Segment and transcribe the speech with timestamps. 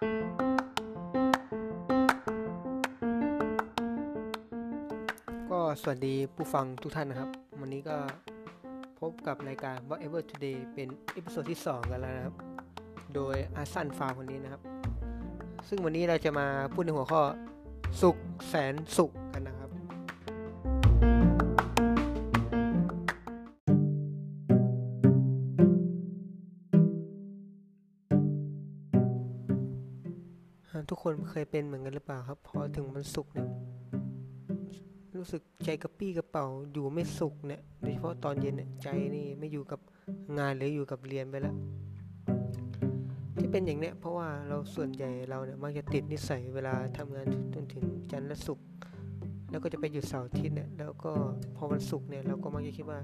[0.00, 7.30] ก็สวัสดีผู้ฟังทุกท่านนะครับ
[7.60, 7.96] วันนี้ก็
[9.00, 12.36] พบกับรายการ Whatever Today เป็น episode ที่ 2 กันแล้วนะครับ
[13.14, 14.62] โดยอาซันฟาร์มคนนี้นะครับ
[15.68, 17.22] ซึ่งวันนี้เราจะมาพูดในหัวข้อ
[18.02, 18.16] สุข
[18.48, 19.10] แสนสุข
[30.88, 33.48] ทุกคนเคยเป็นเหมือนกันหรือเปล่าครับ พอถึงวันศุกร์เนี่ย
[35.16, 39.80] รู้สึกใจกระปี้กระเป๋าอยู่ไม่สุขเนี่ย โดยเฉพาะตอนเย็นเนี่ยใจนี่ไม่อยู่กับ
[40.38, 41.54] งานหรืออยู่กับเรียนไปแล้ว
[43.38, 48.66] ที่เป็นอย่างเนี้ยเพราะว่าเราส่วนใหญ่เราเนี่ยมักจะติดนิสัยเวลาทำงานจนถึงจันทร์และศุกร์
[49.50, 51.12] แล้วก็จะไปหยุดเสาร์อาทิตย์เนี่ย แล้วก็
[51.56, 53.00] พอวันศุกร์เนี่ยเราก็มักจะคิดว่า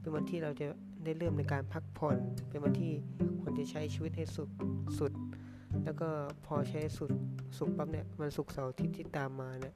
[0.00, 0.66] เป็นวันที่เราจะ
[1.04, 2.16] ได้เริ่มในการพักผ่อน
[2.48, 2.92] เป็นวันที่
[3.40, 4.48] ควรจะใช้ชีวิตให้สุด
[4.98, 5.12] สุด
[5.84, 6.08] แล้วก็
[6.46, 7.10] พอใช้สุด
[7.58, 9.74] สุกปั๊บเนี่ยวันศุกร์เสาร์อาทิตย์ที่ตามมาเนี่ย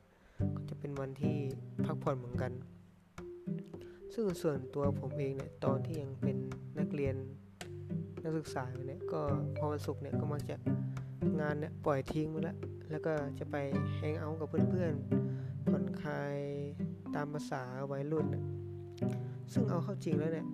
[0.57, 1.37] ก็จะเป็นวันที่
[1.85, 2.53] พักผ่อนเหมือนกัน
[4.15, 6.37] ซึ่งส่วนตัวผมเองเนี่ยตอนที่ยังเป็น
[6.79, 7.17] นักเรียน
[8.23, 9.21] นักศึกษาอยู่เนี่ยก็
[9.57, 10.57] พอวันศุกร์เนี่ยก็มักจะ
[11.41, 12.57] งานเนี่ยปล่อยทิ้งไปแล้ว
[12.91, 13.57] แล้วก็จะไป
[13.95, 16.39] แฮงเอาท์กับเพื่อนๆผ่อนคลาย
[17.15, 18.45] ตามภาษาวัยรุ่นนะ
[19.53, 20.47] ซึ่งเอาเข้าจริงแล้วเนี่ย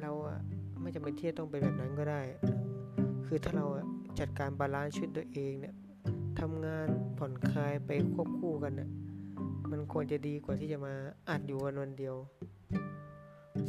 [0.00, 0.38] เราอะ
[0.80, 2.20] ไม่จำเป็นที่จะต้องเป็นแบบนั้นก็ได้
[3.26, 3.86] คือถ้าเราอะ
[4.20, 5.74] จัดการ balance ชีวิตตัวเองเนี่ย
[6.40, 8.90] ทำงานผ่อนคลายไปควบคู่กันเนี่ย
[9.70, 10.94] มันควรจะดีกว่าที่จะมา
[11.28, 12.16] อัดอยู่วันวันเดียว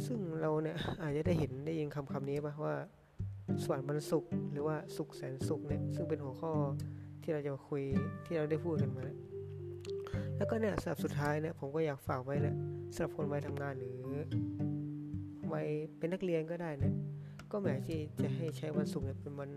[0.06, 2.74] ซึ่งเราเนี่ยอาจจะได้เห็นได้ยินคำคำนี้ปะว่า
[3.62, 6.52] สวรรค์มันสุขหรือว่าสุขแสนสุขเนี่ยซึ่งเป็นหัวข้อ
[7.22, 7.82] ที่เราจะคุย
[8.26, 9.18] ที่เราได้พูดกันมาแล้ว
[10.36, 12.54] แล้วก็เนี่ยสำหรับสุดท้ายเนี่ยผมก็อยากฝากไว้แหละ
[12.94, 13.98] สำหรับคนวัยทำงานหรือ
[15.52, 15.66] วัย
[15.98, 16.94] เป็นนักเรียนก็ได้เนี่ย
[17.56, 19.50] ก็หมายที่จะให้ใช้วันศุกร์เนี่ยเป็นวัน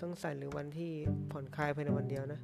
[0.00, 0.92] สงสรรค์หรือวันที่
[1.30, 2.40] ผ่อนคลายภายในวันเดียวนะ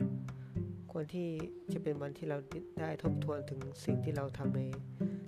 [0.93, 1.29] ควรที่
[1.73, 2.39] จะเป็นวันที่เรา
[2.81, 4.63] ได้ทบทวนถึงสิ่งที่เราทำใน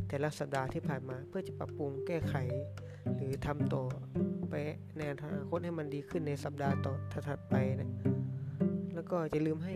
[0.08, 2.34] แต่ละสัปดาห์ที่ผ่านมา เพื่อจะปรับปรุงแก้ไข
[3.16, 3.84] หรือทำต่อ
[4.50, 4.54] ไป
[4.96, 6.94] ในอนาคตให้มันดีขึ้นในสัปดาห์ต่อ
[7.28, 7.90] ถัดไปนะ
[8.94, 9.74] แล้วก็จะลืมให้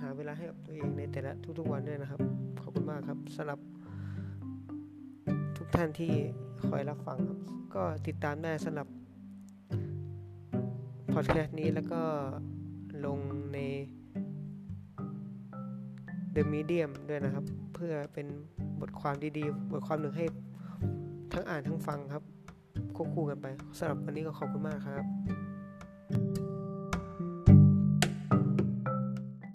[0.00, 2.20] หาเวลาให้กับตัวเองในแต่ละทุกๆวันด้วยนะครับ
[2.60, 3.58] ขอบคุณมากครับสำหรับ
[5.56, 6.12] ทุกท่านที่
[6.66, 7.38] คอยรับฟังครับ
[7.74, 8.88] ก็ติดตามได้สำหรับ
[11.14, 12.00] พอดแคสต์นี้แล้วก็
[13.06, 13.18] ลง
[13.54, 13.58] ใน
[16.34, 18.26] The Medium ด้วยนะครับ เพื่อเป็น
[18.80, 20.26] บทความดีๆ บทความหนึ่งให้
[21.32, 22.22] ทั้งอ่านทั้งฟังครับ
[22.96, 23.46] ควบคู่กันไป
[23.78, 25.04] สำหรับวันนี้ก็ขอบคุณมากครับ